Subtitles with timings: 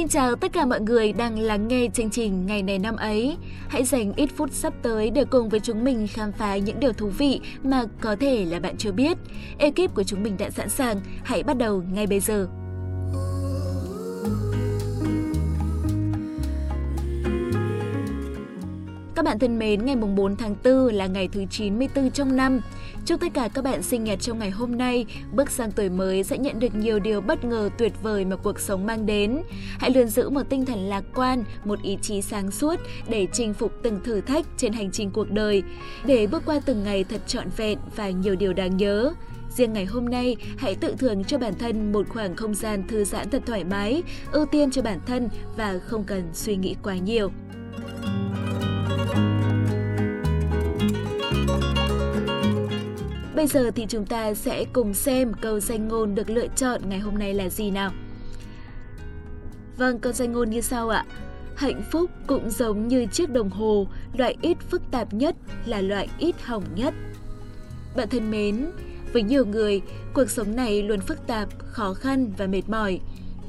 [0.00, 3.36] Xin chào tất cả mọi người đang lắng nghe chương trình Ngày này năm ấy.
[3.68, 6.92] Hãy dành ít phút sắp tới để cùng với chúng mình khám phá những điều
[6.92, 9.18] thú vị mà có thể là bạn chưa biết.
[9.58, 12.48] Ekip của chúng mình đã sẵn sàng, hãy bắt đầu ngay bây giờ.
[19.20, 22.60] Các bạn thân mến, ngày 4 tháng 4 là ngày thứ 94 trong năm.
[23.06, 26.24] Chúc tất cả các bạn sinh nhật trong ngày hôm nay, bước sang tuổi mới
[26.24, 29.42] sẽ nhận được nhiều điều bất ngờ tuyệt vời mà cuộc sống mang đến.
[29.78, 33.54] Hãy luôn giữ một tinh thần lạc quan, một ý chí sáng suốt để chinh
[33.54, 35.62] phục từng thử thách trên hành trình cuộc đời,
[36.04, 39.12] để bước qua từng ngày thật trọn vẹn và nhiều điều đáng nhớ.
[39.50, 43.04] Riêng ngày hôm nay, hãy tự thưởng cho bản thân một khoảng không gian thư
[43.04, 46.96] giãn thật thoải mái, ưu tiên cho bản thân và không cần suy nghĩ quá
[46.96, 47.30] nhiều.
[53.34, 56.98] Bây giờ thì chúng ta sẽ cùng xem câu danh ngôn được lựa chọn ngày
[56.98, 57.92] hôm nay là gì nào.
[59.76, 61.04] Vâng, câu danh ngôn như sau ạ.
[61.56, 66.08] Hạnh phúc cũng giống như chiếc đồng hồ, loại ít phức tạp nhất là loại
[66.18, 66.94] ít hỏng nhất.
[67.96, 68.70] Bạn thân mến,
[69.12, 69.80] với nhiều người,
[70.14, 73.00] cuộc sống này luôn phức tạp, khó khăn và mệt mỏi.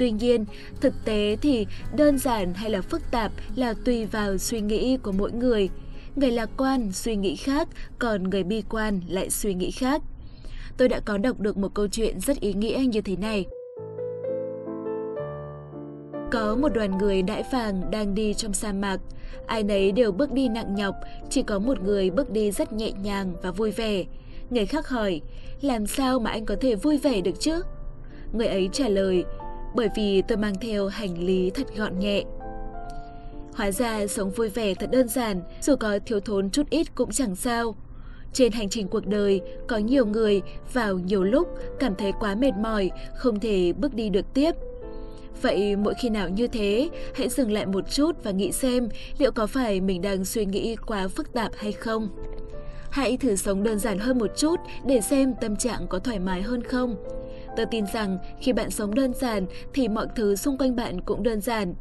[0.02, 0.45] Tuy nhiên,
[0.81, 5.11] thực tế thì đơn giản hay là phức tạp là tùy vào suy nghĩ của
[5.11, 5.69] mỗi người–
[6.16, 7.67] Người lạc quan suy nghĩ khác,
[7.99, 10.02] còn người bi quan lại suy nghĩ khác.
[10.77, 13.45] Tôi đã có đọc được một câu chuyện rất ý nghĩa như thế này.
[16.31, 18.97] Có một đoàn người đãi vàng đang đi trong sa mạc.
[19.47, 20.95] Ai nấy đều bước đi nặng nhọc,
[21.30, 24.03] chỉ có một người bước đi rất nhẹ nhàng và vui vẻ.
[24.49, 25.21] Người khác hỏi,
[25.61, 27.61] làm sao mà anh có thể vui vẻ được chứ?
[28.33, 29.23] Người ấy trả lời,
[29.75, 32.23] bởi vì tôi mang theo hành lý thật gọn nhẹ.
[33.53, 37.11] Hóa ra sống vui vẻ thật đơn giản, dù có thiếu thốn chút ít cũng
[37.11, 37.75] chẳng sao.
[38.33, 40.42] Trên hành trình cuộc đời, có nhiều người
[40.73, 41.47] vào nhiều lúc
[41.80, 44.52] cảm thấy quá mệt mỏi, không thể bước đi được tiếp.
[45.42, 49.31] Vậy mỗi khi nào như thế, hãy dừng lại một chút và nghĩ xem liệu
[49.31, 52.09] có phải mình đang suy nghĩ quá phức tạp hay không.
[52.89, 54.55] Hãy thử sống đơn giản hơn một chút
[54.86, 56.95] để xem tâm trạng có thoải mái hơn không.
[57.58, 61.23] Tôi tin rằng khi bạn sống đơn giản thì mọi thứ xung quanh bạn cũng
[61.23, 61.73] đơn giản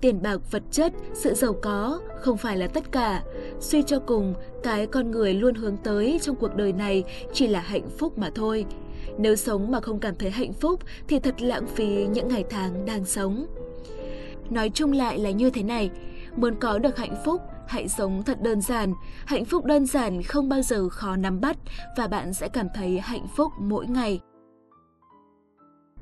[0.00, 3.22] tiền bạc vật chất, sự giàu có không phải là tất cả.
[3.60, 7.60] Suy cho cùng, cái con người luôn hướng tới trong cuộc đời này chỉ là
[7.60, 8.64] hạnh phúc mà thôi.
[9.18, 12.86] Nếu sống mà không cảm thấy hạnh phúc thì thật lãng phí những ngày tháng
[12.86, 13.46] đang sống.
[14.50, 15.90] Nói chung lại là như thế này,
[16.36, 18.94] muốn có được hạnh phúc, hãy sống thật đơn giản.
[19.26, 21.56] Hạnh phúc đơn giản không bao giờ khó nắm bắt
[21.96, 24.20] và bạn sẽ cảm thấy hạnh phúc mỗi ngày.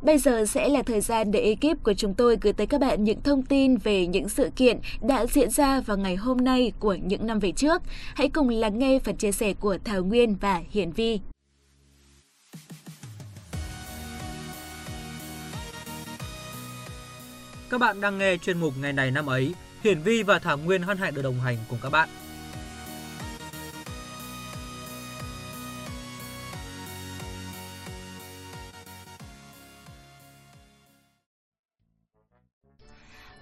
[0.04, 3.04] Bây giờ sẽ là thời gian để ekip của chúng tôi gửi tới các bạn
[3.04, 6.94] những thông tin về những sự kiện đã diễn ra vào ngày hôm nay của
[6.94, 7.82] những năm về trước.
[8.14, 11.20] Hãy cùng lắng nghe phần chia sẻ của Thảo Nguyên và Hiển Vi.
[17.70, 19.54] Các bạn đang nghe chuyên mục ngày này năm ấy.
[19.84, 22.08] Hiển Vi và Thảo Nguyên hân hạnh được đồng hành cùng các bạn.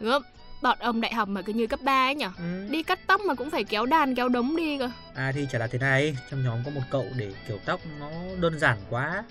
[0.02, 0.22] Gớm,
[0.62, 2.66] bọn ông đại học mà cứ như cấp 3 ấy nhở ừ.
[2.70, 5.58] Đi cắt tóc mà cũng phải kéo đàn kéo đống đi cơ À thì chả
[5.58, 9.24] là thế này Trong nhóm có một cậu để kiểu tóc nó đơn giản quá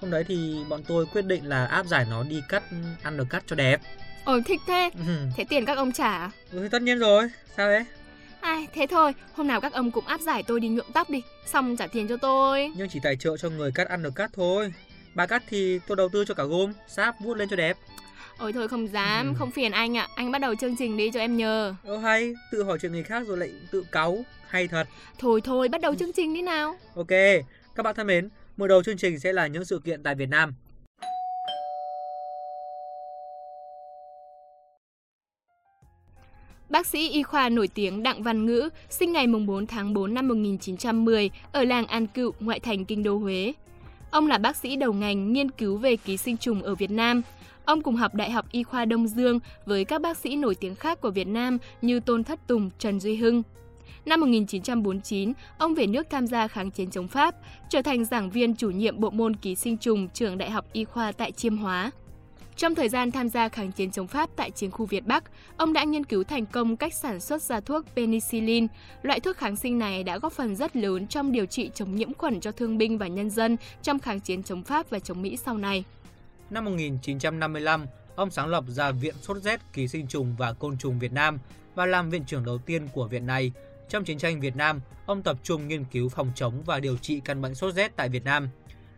[0.00, 2.62] Hôm đấy thì bọn tôi quyết định là áp giải nó đi cắt
[3.02, 3.80] ăn được cắt cho đẹp
[4.24, 5.26] Ồ thích thế ừ.
[5.36, 6.30] Thế tiền các ông trả à?
[6.52, 7.84] Ừ tất nhiên rồi Sao đấy
[8.40, 11.22] Ai, thế thôi, hôm nào các ông cũng áp giải tôi đi nhuộm tóc đi,
[11.46, 12.70] xong trả tiền cho tôi.
[12.76, 14.72] Nhưng chỉ tài trợ cho người cắt ăn được cắt thôi.
[15.14, 17.76] Bà cắt thì tôi đầu tư cho cả gôm, sáp vuốt lên cho đẹp.
[18.38, 19.34] Ôi thôi không dám, ừ.
[19.38, 20.06] không phiền anh ạ.
[20.10, 20.12] À.
[20.16, 21.74] Anh bắt đầu chương trình đi cho em nhờ.
[21.84, 24.18] Ơ hay, tự hỏi chuyện người khác rồi lại tự cáu.
[24.48, 24.88] Hay thật.
[25.18, 26.76] Thôi thôi, bắt đầu chương trình đi nào.
[26.94, 27.08] Ok,
[27.74, 30.28] các bạn thân mến, mở đầu chương trình sẽ là những sự kiện tại Việt
[30.28, 30.54] Nam.
[36.68, 40.28] Bác sĩ y khoa nổi tiếng Đặng Văn Ngữ sinh ngày 4 tháng 4 năm
[40.28, 43.52] 1910 ở làng An Cựu, ngoại thành Kinh đô Huế.
[44.16, 47.22] Ông là bác sĩ đầu ngành nghiên cứu về ký sinh trùng ở Việt Nam,
[47.64, 50.74] Ông cùng học Đại học Y khoa Đông Dương với các bác sĩ nổi tiếng
[50.74, 53.42] khác của Việt Nam như Tôn Thất Tùng, Trần Duy Hưng.
[54.06, 57.34] Năm 1949, ông về nước tham gia kháng chiến chống Pháp,
[57.70, 60.84] trở thành giảng viên chủ nhiệm bộ môn ký sinh trùng trường Đại học Y
[60.84, 61.90] khoa tại Chiêm Hóa.
[62.56, 65.24] Trong thời gian tham gia kháng chiến chống Pháp tại chiến khu Việt Bắc,
[65.56, 68.66] ông đã nghiên cứu thành công cách sản xuất ra thuốc penicillin.
[69.02, 72.14] Loại thuốc kháng sinh này đã góp phần rất lớn trong điều trị chống nhiễm
[72.14, 75.36] khuẩn cho thương binh và nhân dân trong kháng chiến chống Pháp và chống Mỹ
[75.36, 75.84] sau này.
[76.50, 77.86] Năm 1955,
[78.16, 81.38] ông sáng lập ra Viện Sốt rét Ký sinh trùng và Côn trùng Việt Nam
[81.74, 83.52] và làm viện trưởng đầu tiên của viện này.
[83.88, 87.20] Trong chiến tranh Việt Nam, ông tập trung nghiên cứu phòng chống và điều trị
[87.24, 88.48] căn bệnh sốt rét tại Việt Nam.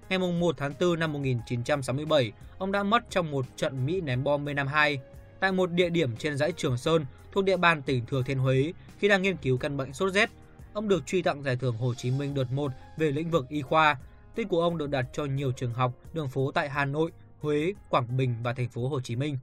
[0.08, 4.44] Ngày 1 tháng 4 năm 1967, ông đã mất trong một trận Mỹ ném bom
[4.44, 4.98] B-52.
[5.40, 8.72] tại một địa điểm trên dãy Trường Sơn thuộc địa bàn tỉnh Thừa Thiên Huế
[8.98, 10.30] khi đang nghiên cứu căn bệnh sốt rét.
[10.72, 13.62] Ông được truy tặng giải thưởng Hồ Chí Minh đợt 1 về lĩnh vực y
[13.62, 13.96] khoa.
[14.34, 17.74] Tên của ông được đặt cho nhiều trường học, đường phố tại Hà Nội, Huế,
[17.88, 19.38] Quảng Bình và thành phố Hồ Chí Minh.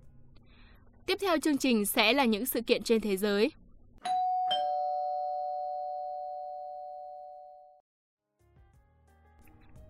[1.05, 3.51] Tiếp theo chương trình sẽ là những sự kiện trên thế giới.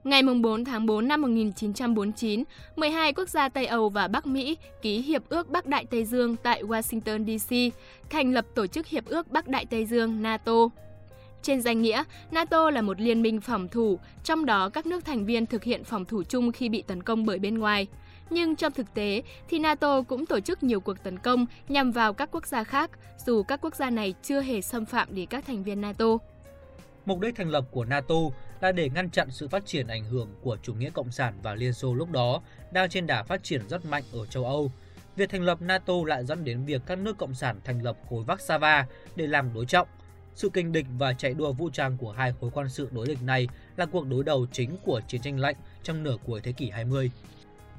[0.06, 2.44] Ngày 4 tháng 4 năm 1949,
[2.76, 6.36] 12 quốc gia Tây Âu và Bắc Mỹ ký Hiệp ước Bắc Đại Tây Dương
[6.36, 7.78] tại Washington, D.C.,
[8.10, 10.54] thành lập Tổ chức Hiệp ước Bắc Đại Tây Dương NATO.
[11.42, 15.26] Trên danh nghĩa, NATO là một liên minh phòng thủ, trong đó các nước thành
[15.26, 17.88] viên thực hiện phòng thủ chung khi bị tấn công bởi bên ngoài.
[18.30, 22.14] Nhưng trong thực tế thì NATO cũng tổ chức nhiều cuộc tấn công nhằm vào
[22.14, 22.92] các quốc gia khác,
[23.26, 26.18] dù các quốc gia này chưa hề xâm phạm đến các thành viên NATO.
[27.06, 28.16] Mục đích thành lập của NATO
[28.62, 31.56] là để ngăn chặn sự phát triển ảnh hưởng của chủ nghĩa cộng sản và
[31.56, 32.42] Liên Xô lúc đó
[32.72, 34.72] đang trên đà phát triển rất mạnh ở châu Âu.
[35.16, 38.24] Việc thành lập NATO lại dẫn đến việc các nước cộng sản thành lập khối
[38.24, 38.84] Warsaw
[39.16, 39.88] để làm đối trọng.
[40.36, 43.24] Sự kinh địch và chạy đua vũ trang của hai khối quan sự đối địch
[43.24, 43.48] này
[43.78, 47.12] là cuộc đối đầu chính của chiến tranh lạnh trong nửa cuối thế kỷ 20.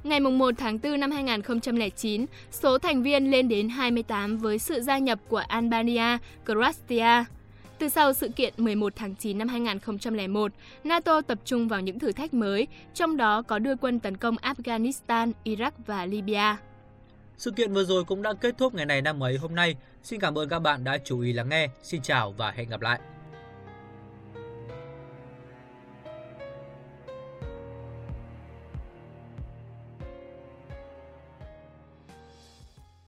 [0.03, 4.97] Ngày 1 tháng 4 năm 2009, số thành viên lên đến 28 với sự gia
[4.97, 7.23] nhập của Albania, Croatia,
[7.79, 10.51] từ sau sự kiện 11 tháng 9 năm 2001,
[10.83, 14.35] NATO tập trung vào những thử thách mới, trong đó có đưa quân tấn công
[14.35, 16.57] Afghanistan, Iraq và Libya.
[17.37, 19.75] Sự kiện vừa rồi cũng đã kết thúc ngày này năm ấy hôm nay.
[20.03, 21.67] Xin cảm ơn các bạn đã chú ý lắng nghe.
[21.83, 22.99] Xin chào và hẹn gặp lại.